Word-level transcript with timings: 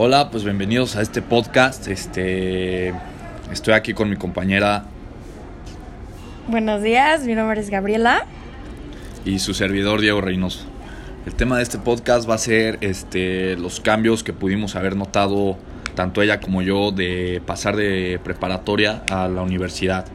Hola, 0.00 0.30
pues 0.30 0.44
bienvenidos 0.44 0.94
a 0.94 1.02
este 1.02 1.22
podcast. 1.22 1.88
Este, 1.88 2.94
estoy 3.50 3.74
aquí 3.74 3.94
con 3.94 4.08
mi 4.08 4.14
compañera 4.14 4.84
Buenos 6.46 6.82
días, 6.82 7.24
mi 7.24 7.34
nombre 7.34 7.60
es 7.60 7.68
Gabriela. 7.68 8.24
y 9.24 9.40
su 9.40 9.54
servidor 9.54 10.00
Diego 10.00 10.20
Reynoso. 10.20 10.60
El 11.26 11.34
tema 11.34 11.56
de 11.56 11.64
este 11.64 11.78
podcast 11.78 12.30
va 12.30 12.34
a 12.34 12.38
ser 12.38 12.78
este, 12.80 13.56
los 13.56 13.80
cambios 13.80 14.22
que 14.22 14.32
pudimos 14.32 14.76
haber 14.76 14.94
notado 14.94 15.58
tanto 15.96 16.22
ella 16.22 16.38
como 16.38 16.62
yo 16.62 16.92
de 16.92 17.42
pasar 17.44 17.74
de 17.74 18.20
preparatoria 18.22 19.02
a 19.10 19.26
la 19.26 19.42
universidad. 19.42 20.06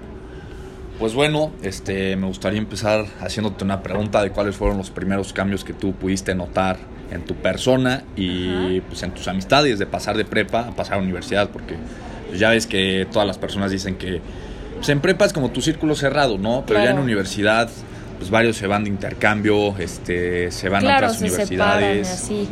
Pues 1.00 1.14
bueno, 1.14 1.52
este, 1.64 2.16
me 2.16 2.28
gustaría 2.28 2.59
empezar 2.59 3.05
haciéndote 3.20 3.64
una 3.64 3.82
pregunta 3.82 4.21
de 4.21 4.30
cuáles 4.30 4.55
fueron 4.55 4.78
los 4.78 4.91
primeros 4.91 5.34
cambios 5.34 5.64
que 5.64 5.73
tú 5.73 5.94
pudiste 5.94 6.36
notar 6.36 6.77
en 7.12 7.23
tu 7.23 7.36
persona 7.36 8.04
y 8.16 8.80
pues 8.82 9.04
en 9.04 9.12
tus 9.12 9.27
amistades 9.27 9.80
de 9.80 9.86
pasar 9.86 10.16
de 10.18 10.26
prepa 10.26 10.67
a 10.67 10.76
pasar 10.76 11.00
a 11.00 11.02
universidad, 11.02 11.50
porque 11.50 11.76
pues, 12.27 12.40
ya 12.40 12.50
ves 12.50 12.67
que 12.67 13.08
todas 13.12 13.27
las 13.27 13.38
personas 13.38 13.72
dicen 13.72 13.95
que 13.95 14.22
pues, 14.76 14.90
en 14.90 15.00
prepa 15.02 15.26
es 15.26 15.34
como 15.34 15.50
tu 15.50 15.62
círculo 15.62 15.95
cerrado, 15.95 16.38
¿no? 16.38 16.64
Pero 16.66 16.84
ya 16.84 16.91
en 16.91 17.00
universidad 17.00 17.70
pues 18.20 18.30
varios 18.30 18.55
se 18.55 18.67
van 18.67 18.84
de 18.84 18.89
intercambio, 18.89 19.75
este, 19.80 20.52
se 20.52 20.70
van 20.70 20.88
a 20.88 20.95
otras 20.95 21.17
se 21.17 21.28
separan 21.28 21.81
y 21.81 21.86
universidades. 21.86 22.09
así. 22.09 22.48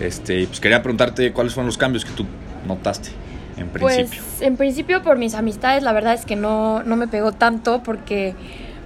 Este, 0.00 0.40
y 0.40 0.46
pues 0.46 0.60
quería 0.60 0.82
preguntarte 0.82 1.32
cuáles 1.32 1.54
fueron 1.54 1.66
los 1.66 1.78
cambios 1.78 2.04
que 2.04 2.12
tú 2.12 2.26
notaste 2.66 3.10
en 3.56 3.68
principio. 3.68 3.80
Pues 3.80 4.42
en 4.42 4.56
principio 4.56 5.02
por 5.02 5.18
mis 5.18 5.34
amistades 5.34 5.82
la 5.82 5.92
verdad 5.92 6.14
es 6.14 6.24
que 6.24 6.36
no, 6.36 6.82
no 6.82 6.96
me 6.96 7.08
pegó 7.08 7.32
tanto 7.32 7.82
porque 7.82 8.34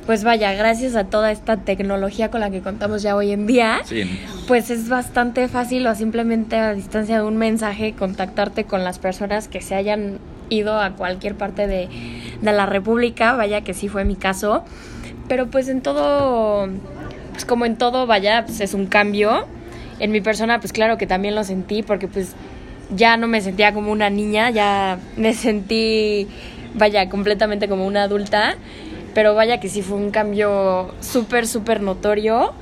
pues 0.06 0.24
vaya, 0.24 0.52
gracias 0.55 0.97
a 0.97 1.05
toda 1.05 1.30
esta 1.30 1.59
tecnología 1.59 2.30
con 2.30 2.41
la 2.41 2.51
que 2.51 2.61
contamos 2.61 3.02
ya 3.02 3.14
hoy 3.14 3.30
en 3.30 3.47
día, 3.47 3.83
sí, 3.84 4.02
pues 4.48 4.70
es 4.70 4.88
bastante 4.88 5.47
fácil 5.47 5.87
o 5.87 5.95
simplemente 5.95 6.56
a 6.56 6.75
distancia 6.75 7.19
de 7.20 7.25
un 7.25 7.37
mensaje 7.37 7.92
contactarte 7.92 8.64
con 8.64 8.83
las 8.83 8.98
personas 8.98 9.47
que 9.47 9.61
se 9.61 9.75
hayan 9.75 10.19
ido 10.48 10.81
a 10.81 10.91
cualquier 10.94 11.37
parte 11.37 11.66
de, 11.66 11.89
de 12.41 12.53
la 12.53 12.66
República, 12.66 13.34
vaya 13.34 13.61
que 13.61 13.72
sí 13.72 13.89
fue 13.89 14.05
mi 14.05 14.16
caso, 14.16 14.64
pero 15.28 15.47
pues 15.47 15.69
en 15.69 15.81
todo, 15.81 16.69
pues 17.31 17.44
como 17.44 17.64
en 17.64 17.77
todo, 17.77 18.09
vaya, 18.09 18.44
pues 18.44 18.61
es 18.61 18.75
un 18.75 18.87
cambio. 18.87 19.47
En 20.00 20.11
mi 20.11 20.20
persona, 20.20 20.59
pues 20.59 20.72
claro 20.72 20.98
que 20.98 21.06
también 21.06 21.37
lo 21.37 21.44
sentí 21.44 21.83
porque 21.84 22.09
pues 22.09 22.34
ya 22.94 23.16
no 23.16 23.27
me 23.27 23.41
sentía 23.41 23.72
como 23.72 23.92
una 23.92 24.10
niña, 24.10 24.50
ya 24.50 24.98
me 25.16 25.34
sentí, 25.34 26.28
vaya, 26.74 27.08
completamente 27.08 27.69
como 27.69 27.86
una 27.86 28.05
adulta, 28.05 28.56
pero 29.14 29.34
vaya 29.34 29.60
que 29.60 29.69
sí 29.69 29.82
fue 29.82 29.97
un 29.97 30.10
cambio 30.10 30.94
súper, 31.00 31.47
súper 31.47 31.82
notorio. 31.82 32.52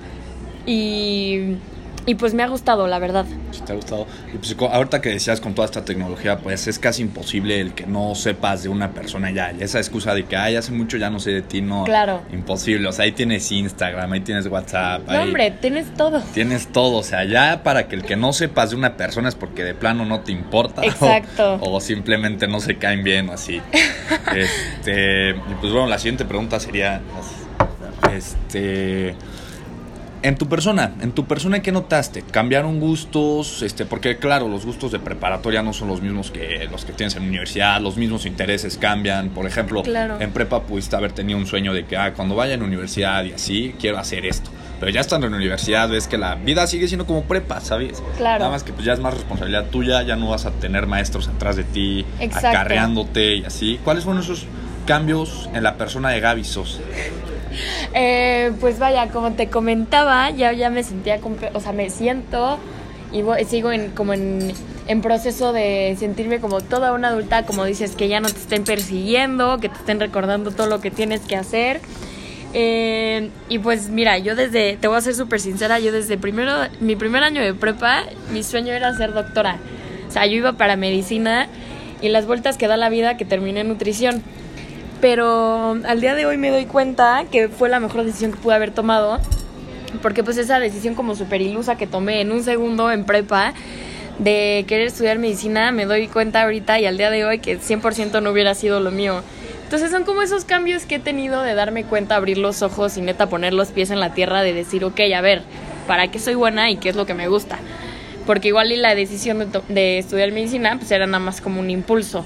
Y, 0.67 1.57
y 2.09 2.15
pues 2.15 2.33
me 2.33 2.43
ha 2.43 2.49
gustado, 2.49 2.87
la 2.87 2.99
verdad. 2.99 3.27
si 3.51 3.61
te 3.61 3.73
ha 3.73 3.77
gustado. 3.77 4.07
Y 4.33 4.39
pues 4.39 4.57
ahorita 4.59 5.03
que 5.03 5.11
decías 5.11 5.43
con 5.43 5.55
toda 5.55 5.67
esta 5.67 5.85
tecnología, 5.85 6.39
pues 6.39 6.67
es 6.67 6.79
casi 6.79 7.03
imposible 7.03 7.61
el 7.61 7.75
que 7.75 7.87
no 7.87 8.15
sepas 8.15 8.63
de 8.63 8.71
una 8.71 8.93
persona 8.93 9.31
ya. 9.31 9.53
Y 9.53 9.63
esa 9.63 9.77
excusa 9.79 10.15
de 10.15 10.25
que, 10.25 10.35
ay, 10.35 10.57
hace 10.57 10.73
mucho 10.73 10.97
ya 10.97 11.11
no 11.11 11.21
sé 11.21 11.33
de 11.33 11.43
ti, 11.43 11.61
no. 11.61 11.85
Claro. 11.85 12.23
Imposible. 12.33 12.89
O 12.89 12.93
sea, 12.93 13.05
ahí 13.05 13.13
tienes 13.13 13.53
Instagram, 13.53 14.11
ahí 14.11 14.21
tienes 14.21 14.47
WhatsApp. 14.47 15.03
No, 15.07 15.13
ahí 15.13 15.19
hombre, 15.29 15.51
tienes 15.51 15.93
todo. 15.99 16.23
Tienes 16.33 16.69
todo. 16.73 16.97
O 16.97 17.03
sea, 17.03 17.25
ya 17.25 17.63
para 17.63 17.89
que 17.89 17.97
el 17.97 18.05
que 18.05 18.17
no 18.17 18.33
sepas 18.33 18.71
de 18.71 18.77
una 18.77 18.97
persona 18.97 19.29
es 19.29 19.35
porque 19.35 19.63
de 19.63 19.75
plano 19.75 20.07
no 20.07 20.21
te 20.21 20.33
importa. 20.33 20.81
o- 20.81 20.85
Exacto. 20.85 21.59
O, 21.61 21.79
simplemente 21.83 22.49
no 22.49 22.61
se 22.61 22.77
caen 22.79 23.05
bien 23.05 23.29
o 23.29 23.33
así. 23.35 23.61
este. 24.35 25.31
Y 25.33 25.55
pues 25.61 25.73
bueno, 25.75 25.89
la 25.89 25.99
siguiente 25.99 26.25
pregunta 26.25 26.59
sería. 26.59 27.03
Este. 28.15 29.15
En 30.21 30.37
tu 30.37 30.49
persona, 30.49 30.95
en 31.01 31.13
tu 31.13 31.27
persona, 31.27 31.61
¿qué 31.63 31.71
notaste? 31.71 32.23
¿Cambiaron 32.23 32.81
gustos? 32.81 33.63
Este, 33.63 33.87
porque 33.87 34.19
claro, 34.19 34.49
los 34.49 34.67
gustos 34.67 34.91
de 34.91 34.99
preparatoria 34.99 35.63
no 35.63 35.73
son 35.73 35.87
los 35.89 36.03
mismos 36.03 36.33
que 36.33 36.67
los 36.71 36.85
que 36.85 36.93
tienes 36.93 37.15
en 37.15 37.23
la 37.23 37.29
universidad, 37.29 37.81
los 37.81 37.97
mismos 37.97 38.27
intereses 38.27 38.77
cambian. 38.79 39.29
Por 39.31 39.47
ejemplo, 39.47 39.83
Claro. 39.85 40.17
en 40.21 40.33
prepa 40.33 40.63
pudiste 40.65 40.97
haber 40.97 41.13
tenido 41.13 41.39
un 41.39 41.47
sueño 41.47 41.73
de 41.73 41.85
que 41.87 41.97
ah, 41.97 42.15
cuando 42.15 42.35
vaya 42.35 42.55
a 42.55 42.57
la 42.57 42.65
universidad 42.65 43.23
y 43.25 43.33
así, 43.33 43.75
quiero 43.79 43.99
hacer 43.99 44.27
esto. 44.27 44.51
Pero 44.81 44.91
ya 44.93 45.01
estando 45.01 45.27
en 45.27 45.33
la 45.33 45.39
universidad 45.39 45.89
ves 45.89 46.09
que 46.09 46.19
la 46.19 46.35
vida 46.35 46.67
sigue 46.67 46.89
siendo 46.89 47.07
como 47.07 47.23
prepa, 47.23 47.61
¿sabes? 47.61 48.03
Claro. 48.17 48.41
Nada 48.41 48.51
más 48.51 48.65
que 48.65 48.73
pues 48.73 48.85
ya 48.85 48.93
es 48.95 49.01
más 49.01 49.15
responsabilidad 49.15 49.67
tuya, 49.67 50.03
ya 50.03 50.17
no 50.17 50.31
vas 50.31 50.47
a 50.47 50.51
tener 50.51 50.87
maestros 50.87 51.29
atrás 51.29 51.55
de 51.57 51.65
ti, 51.65 52.05
Exacto. 52.19 52.49
acarreándote 52.49 53.37
y 53.37 53.45
así. 53.45 53.79
¿Cuáles 53.85 54.03
fueron 54.05 54.23
esos 54.23 54.47
cambios 54.87 55.49
en 55.55 55.63
la 55.63 55.77
persona 55.77 56.11
de 56.11 56.21
Gaby 56.21 56.45
Sosa? 56.45 56.79
Eh, 57.95 58.53
pues 58.61 58.79
vaya, 58.79 59.09
como 59.09 59.33
te 59.33 59.49
comentaba, 59.49 60.31
ya, 60.31 60.53
ya 60.53 60.71
me 60.71 60.83
sentía, 60.83 61.19
o 61.55 61.61
sea, 61.61 61.73
me 61.73 61.91
siento 61.91 62.59
y 63.13 63.23
voy- 63.23 63.45
sigo 63.45 63.73
en, 63.73 63.91
como 63.91 64.13
en, 64.13 64.53
en 64.87 65.01
proceso 65.03 65.53
de 65.53 65.97
sentirme 65.99 66.41
como 66.41 66.61
toda 66.61 66.93
una 66.93 67.09
adulta, 67.09 67.45
como 67.45 67.65
dices, 67.65 67.95
que 67.97 68.09
ya 68.09 68.21
no 68.21 68.29
te 68.29 68.39
estén 68.39 68.65
persiguiendo, 68.65 69.59
que 69.61 69.69
te 69.69 69.77
estén 69.77 69.99
recordando 70.01 70.51
todo 70.51 70.67
lo 70.67 70.81
que 70.81 70.91
tienes 70.91 71.21
que 71.23 71.37
hacer. 71.37 71.81
Eh, 72.55 73.31
y 73.49 73.59
pues 73.59 73.91
mira, 73.91 74.17
yo 74.19 74.35
desde, 74.35 74.77
te 74.79 74.89
voy 74.89 74.97
a 74.97 75.01
ser 75.01 75.15
súper 75.15 75.41
sincera, 75.41 75.79
yo 75.79 75.93
desde 75.93 76.17
primero, 76.17 76.53
mi 76.81 76.97
primer 76.97 77.23
año 77.23 77.43
de 77.43 77.53
prepa, 77.55 78.05
mi 78.33 78.43
sueño 78.43 78.73
era 78.73 78.95
ser 78.97 79.13
doctora. 79.13 79.57
O 80.09 80.11
sea, 80.13 80.25
yo 80.27 80.37
iba 80.37 80.53
para 80.55 80.77
medicina 80.77 81.49
y 82.01 82.09
las 82.09 82.27
vueltas 82.27 82.57
que 82.57 82.67
da 82.67 82.77
la 82.79 82.89
vida 82.89 83.17
que 83.19 83.25
terminé 83.27 83.61
en 83.61 83.69
nutrición. 83.69 84.23
Pero 85.01 85.79
al 85.87 86.01
día 86.01 86.15
de 86.15 86.27
hoy 86.27 86.37
me 86.37 86.51
doy 86.51 86.67
cuenta 86.67 87.25
que 87.31 87.49
fue 87.49 87.69
la 87.69 87.81
mejor 87.81 88.05
decisión 88.05 88.33
que 88.33 88.39
pude 88.39 88.55
haber 88.55 88.73
tomado. 88.73 89.21
Porque 90.03 90.25
pues 90.25 90.37
esa 90.37 90.59
decisión 90.61 90.95
como 90.95 91.15
súper 91.15 91.41
ilusa 91.41 91.77
que 91.77 91.87
tomé 91.87 92.21
en 92.21 92.33
un 92.33 92.43
segundo 92.43 92.91
en 92.91 93.05
prepa 93.05 93.55
de 94.19 94.65
querer 94.67 94.89
estudiar 94.89 95.19
medicina, 95.19 95.71
me 95.71 95.87
doy 95.87 96.09
cuenta 96.09 96.43
ahorita 96.43 96.81
y 96.81 96.87
al 96.87 96.99
día 96.99 97.11
de 97.11 97.25
hoy 97.25 97.39
que 97.39 97.59
100% 97.59 98.21
no 98.21 98.31
hubiera 98.31 98.55
sido 98.55 98.81
lo 98.81 98.91
mío. 98.91 99.23
Entonces 99.65 99.91
son 99.91 100.05
como 100.05 100.23
esos 100.23 100.45
cambios 100.45 100.87
que 100.87 100.97
he 100.97 100.99
tenido 100.99 101.43
de 101.43 101.55
darme 101.55 101.85
cuenta, 101.85 102.17
abrir 102.17 102.39
los 102.39 102.63
ojos 102.63 102.97
y 102.97 103.03
neta 103.03 103.29
poner 103.29 103.53
los 103.53 103.69
pies 103.69 103.91
en 103.91 104.01
la 104.01 104.15
tierra 104.15 104.43
de 104.43 104.53
decir, 104.53 104.85
ok, 104.85 105.01
a 105.15 105.21
ver, 105.21 105.43
¿para 105.87 106.11
qué 106.11 106.19
soy 106.19 106.35
buena 106.35 106.71
y 106.71 106.77
qué 106.77 106.89
es 106.89 106.97
lo 106.97 107.07
que 107.07 107.15
me 107.15 107.29
gusta? 107.29 107.59
Porque 108.27 108.49
igual 108.49 108.73
y 108.73 108.77
la 108.77 108.95
decisión 108.95 109.39
de, 109.39 109.61
de 109.69 109.99
estudiar 109.99 110.33
medicina 110.33 110.77
pues 110.79 110.91
era 110.91 111.07
nada 111.07 111.23
más 111.23 111.41
como 111.41 111.61
un 111.61 111.71
impulso. 111.71 112.25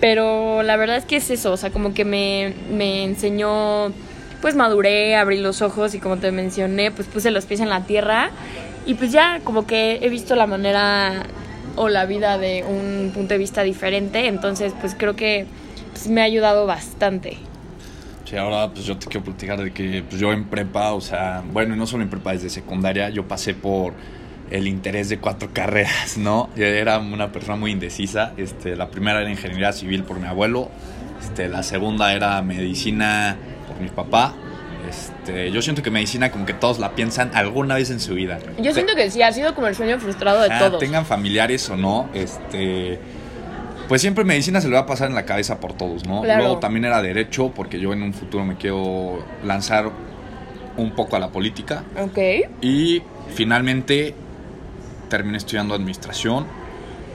Pero 0.00 0.62
la 0.62 0.76
verdad 0.76 0.96
es 0.96 1.04
que 1.04 1.16
es 1.16 1.30
eso, 1.30 1.52
o 1.52 1.56
sea, 1.56 1.70
como 1.70 1.92
que 1.92 2.04
me, 2.04 2.54
me 2.70 3.04
enseñó, 3.04 3.92
pues 4.40 4.54
maduré, 4.54 5.16
abrí 5.16 5.38
los 5.38 5.60
ojos 5.60 5.94
y 5.94 5.98
como 5.98 6.18
te 6.18 6.30
mencioné, 6.30 6.90
pues 6.90 7.08
puse 7.08 7.30
los 7.30 7.46
pies 7.46 7.60
en 7.60 7.68
la 7.68 7.84
tierra 7.84 8.30
y 8.86 8.94
pues 8.94 9.10
ya 9.10 9.40
como 9.42 9.66
que 9.66 9.98
he 10.00 10.08
visto 10.08 10.36
la 10.36 10.46
manera 10.46 11.24
o 11.76 11.88
la 11.88 12.06
vida 12.06 12.38
de 12.38 12.64
un 12.64 13.10
punto 13.12 13.34
de 13.34 13.38
vista 13.38 13.62
diferente, 13.62 14.26
entonces 14.26 14.72
pues 14.80 14.94
creo 14.96 15.16
que 15.16 15.46
pues, 15.92 16.08
me 16.08 16.20
ha 16.20 16.24
ayudado 16.24 16.66
bastante. 16.66 17.36
Sí, 18.24 18.36
ahora 18.36 18.70
pues 18.70 18.84
yo 18.84 18.96
te 18.96 19.06
quiero 19.06 19.24
platicar 19.24 19.62
de 19.62 19.72
que 19.72 20.04
pues, 20.08 20.20
yo 20.20 20.32
en 20.32 20.44
prepa, 20.44 20.92
o 20.92 21.00
sea, 21.00 21.42
bueno, 21.52 21.76
no 21.76 21.86
solo 21.86 22.02
en 22.02 22.10
prepa, 22.10 22.32
desde 22.32 22.50
secundaria, 22.50 23.10
yo 23.10 23.26
pasé 23.26 23.54
por 23.54 23.94
el 24.50 24.66
interés 24.66 25.08
de 25.08 25.18
cuatro 25.18 25.50
carreras, 25.54 26.16
¿no? 26.18 26.48
Yo 26.56 26.64
era 26.64 26.98
una 26.98 27.32
persona 27.32 27.56
muy 27.56 27.70
indecisa. 27.72 28.32
Este, 28.36 28.76
la 28.76 28.88
primera 28.90 29.20
era 29.20 29.30
ingeniería 29.30 29.72
civil 29.72 30.04
por 30.04 30.18
mi 30.18 30.26
abuelo, 30.26 30.68
este, 31.22 31.48
la 31.48 31.62
segunda 31.62 32.12
era 32.14 32.40
medicina 32.42 33.36
por 33.66 33.80
mi 33.80 33.88
papá. 33.88 34.34
Este, 34.88 35.50
yo 35.50 35.60
siento 35.60 35.82
que 35.82 35.90
medicina 35.90 36.30
como 36.30 36.46
que 36.46 36.54
todos 36.54 36.78
la 36.78 36.92
piensan 36.92 37.30
alguna 37.34 37.74
vez 37.74 37.90
en 37.90 38.00
su 38.00 38.14
vida. 38.14 38.38
Yo 38.58 38.72
siento 38.72 38.94
que 38.94 39.10
sí, 39.10 39.20
ha 39.20 39.32
sido 39.32 39.54
como 39.54 39.66
el 39.66 39.74
sueño 39.74 39.98
frustrado 39.98 40.40
de 40.40 40.48
Ah, 40.50 40.58
todos. 40.60 40.78
tengan 40.80 41.04
familiares 41.04 41.68
o 41.68 41.76
no, 41.76 42.08
este 42.14 42.98
pues 43.86 44.02
siempre 44.02 44.22
medicina 44.24 44.60
se 44.60 44.68
le 44.68 44.74
va 44.74 44.80
a 44.80 44.86
pasar 44.86 45.08
en 45.08 45.14
la 45.14 45.24
cabeza 45.24 45.60
por 45.60 45.72
todos, 45.72 46.06
¿no? 46.06 46.20
Claro. 46.22 46.42
Luego 46.42 46.58
también 46.58 46.84
era 46.84 47.00
derecho, 47.00 47.52
porque 47.54 47.80
yo 47.80 47.92
en 47.94 48.02
un 48.02 48.12
futuro 48.12 48.44
me 48.44 48.56
quiero 48.56 49.24
lanzar 49.42 49.90
un 50.76 50.90
poco 50.94 51.16
a 51.16 51.18
la 51.18 51.28
política. 51.28 51.84
Ok. 51.98 52.18
Y 52.60 53.02
finalmente 53.34 54.14
terminé 55.08 55.38
estudiando 55.38 55.74
administración. 55.74 56.46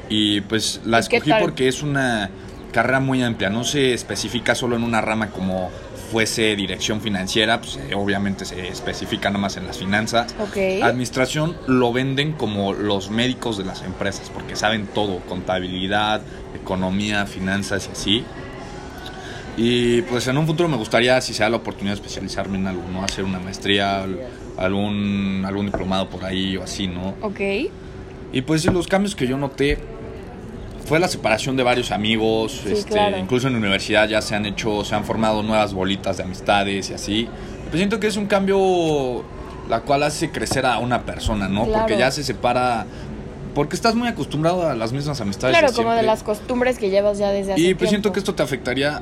Y 0.10 0.42
pues 0.42 0.81
la 0.86 1.00
¿Y 1.00 1.07
qué 1.07 1.18
escogí 1.18 1.34
porque 1.42 1.68
es 1.68 1.81
una 1.81 2.30
carrera 2.72 3.00
muy 3.00 3.24
amplia, 3.24 3.50
no 3.50 3.63
se 3.63 3.94
especifica 3.94 4.56
solo 4.56 4.75
en 4.75 4.84
una 4.84 5.00
rama 5.00 5.30
como 5.30 5.69
fuese 6.12 6.56
dirección 6.56 7.01
financiera, 7.01 7.60
pues 7.60 7.78
eh, 7.78 7.95
obviamente 7.95 8.45
se 8.45 8.68
especifica 8.68 9.30
nada 9.30 9.40
más 9.40 9.57
en 9.57 9.66
las 9.66 9.78
finanzas. 9.78 10.36
Administración 10.84 11.56
lo 11.68 11.94
venden 11.94 12.34
como 12.34 12.74
los 12.74 13.10
médicos 13.10 13.57
de 13.57 13.63
las 13.63 13.81
empresas, 13.84 14.30
porque 14.30 14.56
saben 14.56 14.88
todo, 14.88 15.19
contabilidad, 15.22 16.22
economía, 16.54 17.25
finanzas 17.25 17.88
y 17.88 17.92
así. 17.92 18.25
Y 19.56 20.01
pues 20.04 20.28
en 20.28 20.38
un 20.38 20.46
futuro 20.46 20.68
me 20.68 20.78
gustaría, 20.78 21.19
si 21.22 21.34
se 21.34 21.44
da 21.44 21.50
la 21.50 21.57
oportunidad, 21.57 21.96
de 21.96 22.01
especializarme 22.01 22.57
en 22.57 22.68
algo, 22.68 22.84
¿no? 22.92 23.04
Hacer 23.04 23.24
una 23.24 23.39
maestría, 23.39 24.06
algún, 24.58 25.44
algún 25.46 25.68
diplomado 25.68 26.10
por 26.10 26.26
ahí 26.26 26.58
o 26.58 26.64
así, 26.64 26.88
¿no? 26.88 27.16
Ok. 27.22 27.40
Y 28.32 28.42
pues 28.42 28.66
los 28.66 28.88
cambios 28.88 29.16
que 29.16 29.28
yo 29.28 29.38
noté 29.38 29.78
fue 30.86 31.00
la 31.00 31.08
separación 31.08 31.56
de 31.56 31.64
varios 31.64 31.92
amigos, 31.92 32.62
Sí, 32.64 32.74
este, 32.74 32.92
claro. 32.92 33.18
incluso 33.18 33.48
en 33.48 33.54
la 33.54 33.60
universidad 33.60 34.08
ya 34.08 34.22
se 34.22 34.36
han 34.36 34.46
hecho, 34.46 34.84
se 34.84 34.96
han 34.96 35.06
formado 35.06 35.42
nuevas 35.44 35.74
bolitas 35.74 36.18
de 36.18 36.24
amistades 36.24 36.90
y 36.90 36.94
así. 36.94 37.30
Pues 37.66 37.78
siento 37.78 38.00
que 38.00 38.08
es 38.08 38.18
un 38.18 38.26
cambio 38.26 39.24
la 39.70 39.82
cual 39.82 40.04
hace 40.04 40.30
crecer 40.30 40.66
a 40.66 40.80
una 40.80 41.04
persona, 41.04 41.48
¿no? 41.48 41.66
Claro. 41.66 41.80
Porque 41.80 41.98
ya 41.98 42.12
se 42.12 42.24
separa 42.24 42.86
porque 43.56 43.76
estás 43.76 43.94
muy 43.94 44.08
acostumbrado 44.08 44.68
a 44.68 44.76
las 44.76 44.92
mismas 44.94 45.22
amistades. 45.22 45.56
Claro, 45.56 45.72
de 45.72 45.78
como 45.78 45.94
de 45.94 46.04
las 46.04 46.24
costumbres 46.24 46.80
que 46.80 46.90
llevas 46.90 47.20
ya 47.20 47.30
desde 47.30 47.54
hace 47.54 47.62
Y 47.62 47.74
pues 47.76 47.90
siento 47.92 48.12
que 48.12 48.20
esto 48.20 48.34
te 48.34 48.42
afectaría 48.42 49.02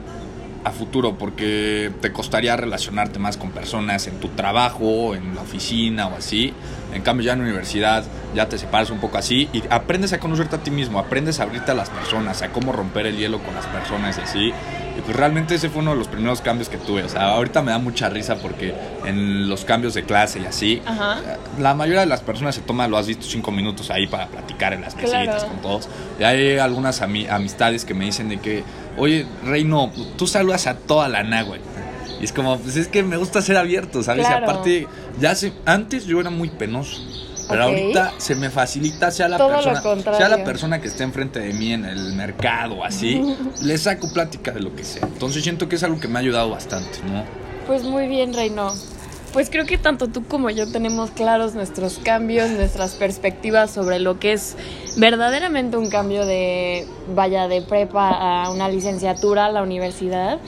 a 0.63 0.71
futuro 0.71 1.17
porque 1.17 1.91
te 2.01 2.11
costaría 2.11 2.55
relacionarte 2.55 3.19
más 3.19 3.37
con 3.37 3.51
personas 3.51 4.07
en 4.07 4.19
tu 4.19 4.27
trabajo, 4.29 5.15
en 5.15 5.35
la 5.35 5.41
oficina 5.41 6.07
o 6.07 6.15
así. 6.15 6.53
En 6.93 7.01
cambio 7.03 7.25
ya 7.25 7.33
en 7.33 7.39
la 7.39 7.45
universidad 7.45 8.03
ya 8.35 8.49
te 8.49 8.57
separas 8.57 8.89
un 8.89 8.99
poco 8.99 9.17
así 9.17 9.49
y 9.53 9.63
aprendes 9.69 10.11
a 10.13 10.19
conocerte 10.19 10.57
a 10.57 10.59
ti 10.59 10.71
mismo, 10.71 10.99
aprendes 10.99 11.39
a 11.39 11.43
abrirte 11.43 11.71
a 11.71 11.73
las 11.73 11.89
personas, 11.89 12.41
a 12.41 12.49
cómo 12.49 12.73
romper 12.73 13.05
el 13.05 13.17
hielo 13.17 13.39
con 13.39 13.55
las 13.55 13.65
personas 13.67 14.17
y 14.17 14.21
así. 14.21 14.53
Y 14.97 15.01
pues 15.05 15.15
realmente 15.15 15.55
ese 15.55 15.69
fue 15.69 15.81
uno 15.81 15.91
de 15.91 15.97
los 15.97 16.09
primeros 16.09 16.41
cambios 16.41 16.67
que 16.67 16.75
tuve. 16.77 17.03
O 17.03 17.09
sea, 17.09 17.29
ahorita 17.31 17.61
me 17.61 17.71
da 17.71 17.77
mucha 17.77 18.09
risa 18.09 18.35
porque 18.35 18.75
en 19.05 19.47
los 19.47 19.63
cambios 19.63 19.93
de 19.93 20.03
clase 20.03 20.41
y 20.41 20.45
así, 20.45 20.81
Ajá. 20.85 21.21
la 21.59 21.73
mayoría 21.75 22.01
de 22.01 22.07
las 22.07 22.19
personas 22.21 22.55
se 22.55 22.61
toma, 22.61 22.89
lo 22.89 22.97
has 22.97 23.07
visto, 23.07 23.25
cinco 23.25 23.51
minutos 23.51 23.89
ahí 23.89 24.07
para 24.07 24.27
platicar 24.27 24.73
en 24.73 24.81
las 24.81 24.93
mesitas 24.97 25.21
Claro. 25.23 25.47
con 25.47 25.61
todos. 25.61 25.89
Y 26.19 26.23
hay 26.23 26.57
algunas 26.57 27.01
ami- 27.01 27.29
amistades 27.29 27.85
que 27.85 27.93
me 27.93 28.03
dicen 28.03 28.27
de 28.27 28.39
que, 28.39 28.63
oye, 28.97 29.25
Reino, 29.43 29.91
tú 30.17 30.27
saludas 30.27 30.67
a 30.67 30.75
toda 30.75 31.07
la 31.07 31.23
nagua. 31.23 31.57
Y 32.19 32.25
es 32.25 32.31
como, 32.31 32.57
pues 32.59 32.75
es 32.75 32.87
que 32.87 33.01
me 33.01 33.17
gusta 33.17 33.41
ser 33.41 33.57
abierto, 33.57 34.03
¿sabes? 34.03 34.25
Claro. 34.27 34.45
Y 34.45 34.49
aparte, 34.49 34.87
ya 35.19 35.33
se, 35.33 35.53
antes 35.65 36.05
yo 36.05 36.19
era 36.19 36.29
muy 36.29 36.49
penoso. 36.49 37.01
Pero 37.49 37.63
ahorita 37.63 38.13
se 38.17 38.35
me 38.35 38.49
facilita, 38.49 39.11
sea 39.11 39.27
la 39.27 39.37
Todo 39.37 39.49
persona, 39.49 39.81
sea 40.15 40.29
la 40.29 40.43
persona 40.43 40.79
que 40.79 40.87
esté 40.87 41.03
enfrente 41.03 41.39
de 41.39 41.51
mí 41.51 41.73
en 41.73 41.83
el 41.83 42.13
mercado 42.13 42.75
o 42.75 42.83
así, 42.83 43.21
le 43.61 43.77
saco 43.77 44.11
plática 44.13 44.51
de 44.51 44.61
lo 44.61 44.73
que 44.75 44.85
sea. 44.85 45.03
Entonces 45.03 45.43
siento 45.43 45.67
que 45.67 45.75
es 45.75 45.83
algo 45.83 45.99
que 45.99 46.07
me 46.07 46.19
ha 46.19 46.21
ayudado 46.21 46.49
bastante, 46.49 46.99
¿no? 47.11 47.23
Pues 47.67 47.83
muy 47.83 48.07
bien, 48.07 48.33
Reino. 48.33 48.73
Pues 49.33 49.49
creo 49.49 49.65
que 49.65 49.77
tanto 49.77 50.09
tú 50.09 50.25
como 50.25 50.49
yo 50.49 50.69
tenemos 50.69 51.09
claros 51.11 51.55
nuestros 51.55 51.99
cambios, 51.99 52.49
nuestras 52.49 52.95
perspectivas 52.95 53.71
sobre 53.71 53.99
lo 53.99 54.19
que 54.19 54.33
es 54.33 54.57
verdaderamente 54.97 55.77
un 55.77 55.89
cambio 55.89 56.25
de, 56.25 56.85
vaya, 57.15 57.47
de 57.47 57.61
prepa 57.61 58.09
a 58.09 58.49
una 58.49 58.67
licenciatura 58.67 59.45
a 59.45 59.51
la 59.51 59.63
universidad. 59.63 60.39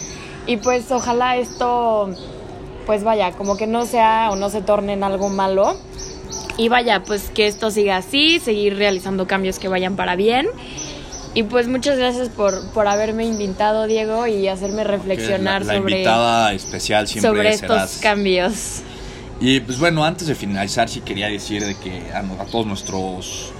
Y 0.47 0.57
pues 0.57 0.91
ojalá 0.91 1.37
esto, 1.37 2.09
pues 2.85 3.05
vaya, 3.05 3.31
como 3.31 3.55
que 3.55 3.67
no 3.67 3.85
sea 3.85 4.29
o 4.31 4.35
no 4.35 4.49
se 4.49 4.61
torne 4.61 4.93
en 4.93 5.05
algo 5.05 5.29
malo. 5.29 5.77
Y 6.57 6.67
vaya, 6.67 7.03
pues 7.03 7.29
que 7.29 7.47
esto 7.47 7.71
siga 7.71 7.95
así, 7.95 8.39
seguir 8.39 8.77
realizando 8.77 9.27
cambios 9.27 9.59
que 9.59 9.69
vayan 9.69 9.95
para 9.95 10.17
bien. 10.17 10.47
Y 11.35 11.43
pues 11.43 11.67
muchas 11.67 11.97
gracias 11.97 12.29
por, 12.29 12.69
por 12.71 12.87
haberme 12.87 13.25
invitado, 13.25 13.87
Diego, 13.87 14.27
y 14.27 14.47
hacerme 14.47 14.83
reflexionar 14.83 15.65
la, 15.65 15.73
la 15.73 15.79
sobre 15.79 15.93
invitada 15.93 16.53
especial 16.53 17.07
siempre 17.07 17.29
sobre 17.29 17.49
estos 17.49 17.97
cambios. 18.01 18.81
Y 19.39 19.59
pues 19.61 19.79
bueno, 19.79 20.05
antes 20.05 20.27
de 20.27 20.35
finalizar, 20.35 20.87
sí 20.89 21.01
quería 21.01 21.27
decir 21.27 21.65
de 21.65 21.75
que 21.75 22.11
a, 22.13 22.19
a 22.19 22.45
todos 22.45 22.67
nuestros 22.67 23.51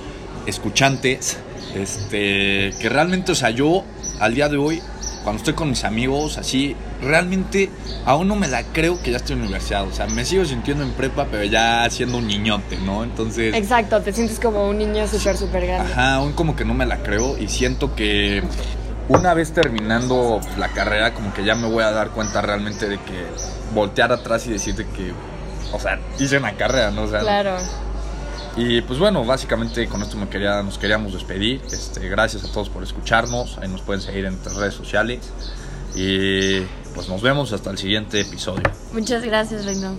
escuchantes, 0.45 1.37
este, 1.75 2.73
que 2.79 2.89
realmente, 2.89 3.31
o 3.31 3.35
sea, 3.35 3.49
yo 3.49 3.83
al 4.19 4.35
día 4.35 4.49
de 4.49 4.57
hoy, 4.57 4.81
cuando 5.23 5.37
estoy 5.39 5.53
con 5.53 5.69
mis 5.69 5.83
amigos, 5.83 6.37
así, 6.37 6.75
realmente 7.01 7.69
aún 8.05 8.27
no 8.27 8.35
me 8.35 8.47
la 8.47 8.63
creo 8.63 9.01
que 9.01 9.11
ya 9.11 9.17
estoy 9.17 9.33
en 9.33 9.39
la 9.39 9.45
universidad. 9.45 9.87
O 9.87 9.91
sea, 9.93 10.05
me 10.07 10.25
sigo 10.25 10.45
sintiendo 10.45 10.83
en 10.83 10.91
prepa, 10.91 11.27
pero 11.31 11.43
ya 11.45 11.89
siendo 11.89 12.17
un 12.17 12.27
niñote, 12.27 12.77
¿no? 12.77 13.03
Entonces, 13.03 13.53
Exacto, 13.55 14.01
te 14.01 14.11
sientes 14.13 14.39
como 14.39 14.67
un 14.69 14.77
niño 14.77 15.07
súper, 15.07 15.37
súper 15.37 15.65
grande. 15.65 15.91
ajá, 15.91 16.15
aún 16.15 16.33
como 16.33 16.55
que 16.55 16.65
no 16.65 16.73
me 16.73 16.85
la 16.85 16.97
creo 17.03 17.37
y 17.37 17.47
siento 17.47 17.95
que 17.95 18.43
una 19.09 19.33
vez 19.33 19.51
terminando 19.53 20.39
la 20.57 20.69
carrera, 20.69 21.13
como 21.13 21.33
que 21.33 21.43
ya 21.43 21.55
me 21.55 21.67
voy 21.67 21.83
a 21.83 21.91
dar 21.91 22.09
cuenta 22.11 22.41
realmente 22.41 22.87
de 22.87 22.97
que 22.97 23.25
voltear 23.73 24.11
atrás 24.11 24.45
y 24.47 24.51
decirte 24.51 24.85
que, 24.95 25.11
o 25.73 25.79
sea, 25.79 25.99
hice 26.19 26.37
una 26.37 26.53
carrera, 26.53 26.91
¿no? 26.91 27.03
O 27.03 27.07
sea, 27.07 27.19
Claro. 27.21 27.57
Y 28.55 28.81
pues 28.81 28.99
bueno, 28.99 29.25
básicamente 29.25 29.87
con 29.87 30.01
esto 30.01 30.17
me 30.17 30.29
quería, 30.29 30.61
nos 30.61 30.77
queríamos 30.77 31.13
despedir. 31.13 31.61
Este, 31.71 32.07
gracias 32.07 32.43
a 32.43 32.51
todos 32.51 32.69
por 32.69 32.83
escucharnos. 32.83 33.57
Ahí 33.57 33.67
nos 33.67 33.81
pueden 33.81 34.01
seguir 34.01 34.25
en 34.25 34.33
nuestras 34.33 34.57
redes 34.57 34.75
sociales. 34.75 35.19
Y 35.95 36.61
pues 36.93 37.09
nos 37.09 37.21
vemos 37.21 37.51
hasta 37.51 37.71
el 37.71 37.77
siguiente 37.77 38.21
episodio. 38.21 38.63
Muchas 38.93 39.23
gracias, 39.23 39.65
Reino. 39.65 39.95